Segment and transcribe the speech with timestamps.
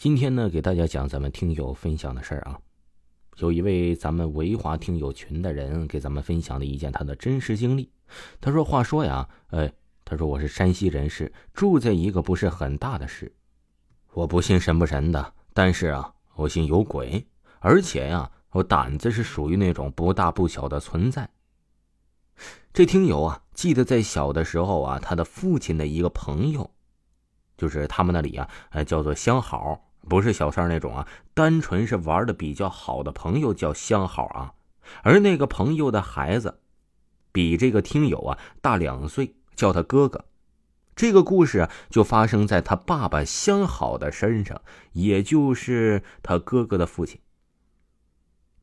[0.00, 2.58] 今天呢，给大家讲咱们听友分享的事儿啊。
[3.36, 7.92] 有一位咱们维华听友群的人给咱们分享了一件他的真实经历。
[8.40, 9.70] 他说：“话说呀，哎，
[10.02, 13.30] 他说我是山西人士，住在一个不是很大的市。
[14.14, 17.22] 我不信神不神的，但是啊，我信有鬼，
[17.58, 21.28] 而且呀，我胆子是属于那种不大不小的存在。”
[22.72, 26.70] 这听友啊，记得在小的时候啊，他的父亲的一个朋友，
[27.58, 29.88] 就是他们那里啊，呃，叫做相好。
[30.08, 34.54] 不是小三那种啊，单纯是玩的比较好的朋友叫相好啊。
[35.02, 36.58] 而那个朋友的孩子，
[37.30, 40.24] 比这个听友啊大两岁，叫他哥哥。
[40.96, 44.60] 这个故事啊，就发生在他爸爸相好的身上，
[44.92, 47.20] 也就是他哥哥的父亲。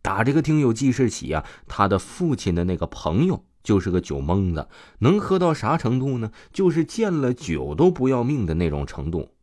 [0.02, 4.68] 打这个听友记事起啊，他的父亲的那个朋友就是个酒蒙子，
[5.00, 6.32] 能喝到啥程度呢？
[6.52, 9.34] 就是见了酒都不要命的那种程度。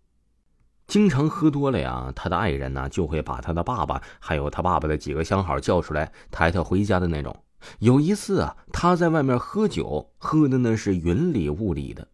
[0.87, 7.35] 经常喝多了呀，他的爱人呢就会把他的爸爸还有他爸爸的几个相好叫出来抬他回家的那种。
[7.79, 12.07] 有一次啊，他在外面喝酒，喝的那是云里雾里的。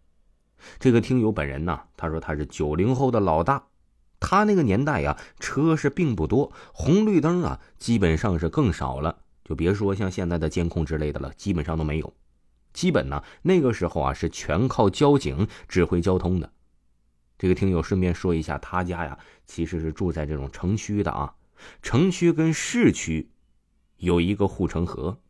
[0.78, 3.64] 这个听友本人呢，他说他是九零后的老大，
[4.20, 12.14] 他那个年代呀，车是并不多，红绿灯啊基本上是更少了，就别说像现在的监控之类的了，基本上都没有。
[12.72, 16.52] 基本呢，那个时候啊是全靠交警指挥交通的。
[17.40, 21.36] 这个听友顺便说一下，他家呀其实是住在这种城区的啊，
[21.80, 23.30] 城区跟市区
[23.96, 25.20] 有一个护城河，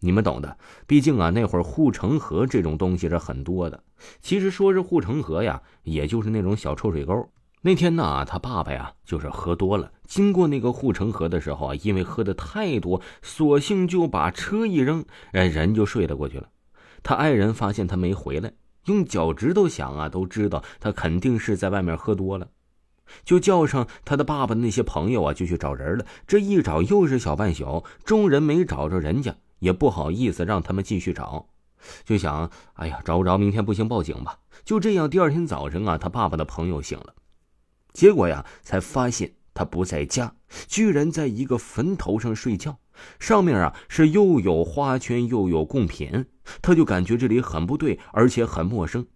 [0.00, 0.58] 你们懂的。
[0.88, 3.84] 毕竟啊，那会儿护城河这种东西是很多的。
[4.20, 7.30] 其实说是护城河呀，也就是那种小臭水沟。
[7.60, 16.48] 那天呢，他爸爸呀就是喝多了，经过那个护城河的时候啊，因为喝的太多，索性就把车一扔，人就睡了过去了。
[17.04, 18.54] 他爱人发现他没回来。
[18.88, 22.48] 用脚趾头想啊，都知道他肯定是在外面喝多了，
[23.24, 26.04] 就叫上他的爸爸那些朋友啊，就去找人了。
[26.26, 31.46] 这一找又是小半宿，众人没找着人家，也不好意思让他们继续找，
[32.04, 34.38] 就想，哎呀，找不着，明天不行报警吧。
[34.64, 37.14] 就这样，第二天早晨啊，他爸爸的朋友醒了，
[37.92, 40.34] 结果呀，才发现他不在家，
[40.66, 42.78] 居然在一个坟头上睡觉。
[43.20, 46.26] 上面啊是又有花圈又有贡品，
[46.62, 49.06] 他就感觉这里很不对，而且很陌生，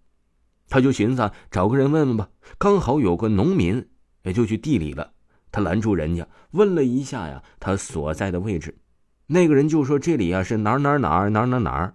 [0.68, 2.28] 他就寻思找个人问问吧。
[2.58, 3.88] 刚好有个农民，
[4.22, 5.12] 也就去地里了。
[5.50, 8.78] 他拦住人家，问了一下呀，他所在的位置。
[9.26, 11.94] 那个人就说这里啊是哪哪哪哪哪哪。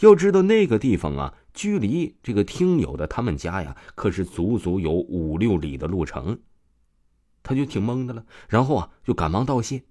[0.00, 6.38] 要知道那个地方啊，距离这个听友的他们家呀，可是足足有五六里的路程。
[7.42, 9.82] 他就挺懵的了，然后啊就赶忙道谢。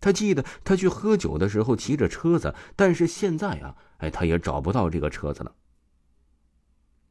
[0.00, 5.52] 他记得他去喝酒的时候骑着车子，但是现在啊，哎，他也找不到这个车子了。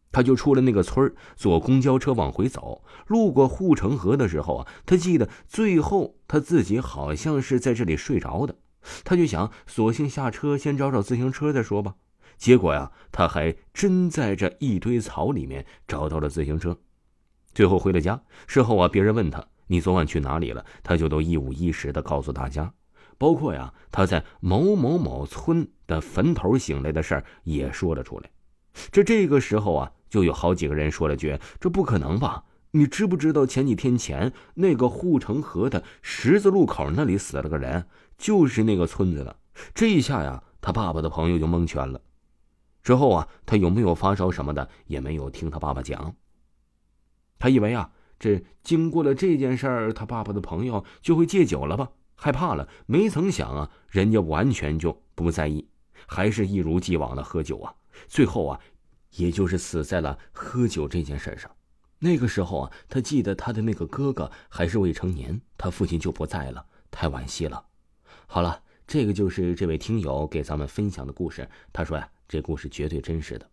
[0.10, 2.84] 他就出了那个村坐公交车往回走。
[3.08, 8.56] 路过护城河的时候啊，他记得最后他自己好像是在这里睡着的。
[9.04, 11.96] 他就想，索性下车先找找自行车再说吧。
[12.38, 16.80] 结果呀，他还真在这一堆草里面找到了自行车。
[17.54, 18.22] 最后回了家。
[18.48, 19.46] 事后啊，别人问他。
[19.68, 20.66] 你昨晚去哪里了？
[20.82, 22.74] 他就都一五一十的告诉大家，
[23.18, 28.30] 包括呀，他在某某某村的坟头醒来的事儿也说了出来。
[28.92, 32.46] 这这个时候啊，就有好几个人说了句：“这不可能吧？
[32.72, 39.36] 你知不知道前几天前那个护城河的十字路口那里死了个人，就是那个村子的？”
[39.76, 42.00] 这一下呀，他爸爸的朋友就蒙圈了。
[42.84, 46.16] 之后啊，他有没有发烧什么的也没有听他爸爸讲。
[47.38, 47.92] 他以为啊。
[48.20, 51.90] 这经过了这件事儿，他爸爸的朋友就会戒酒了吧？
[52.16, 55.68] 害怕了，没曾想啊，人家完全就不在意，
[56.08, 57.74] 还是一如既往的喝酒啊。
[58.08, 58.60] 最后啊，
[59.18, 61.52] 也就是死在了喝酒这件事上。
[62.00, 67.64] 那个时候啊，他记得他的那个哥哥还是未成年，他父亲就不在了，太惋惜了。
[68.26, 71.48] 好了，这个就是这位听友给咱们分享的故事。
[71.72, 73.48] 他说呀，这故事绝对真实的。